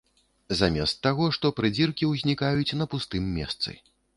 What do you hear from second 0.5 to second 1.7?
Замест таго, што